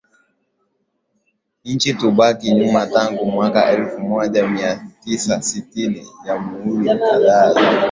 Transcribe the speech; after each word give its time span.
nchi 1.71 1.93
kubaki 1.93 2.53
nyumaTangu 2.53 3.25
mwaka 3.25 3.71
elfu 3.71 3.99
moja 3.99 4.47
mia 4.47 4.83
tisa 5.03 5.37
tisini 5.37 6.07
jamhuri 6.25 6.85
kadhaa 6.85 7.19
za 7.53 7.61
Umoja 7.61 7.79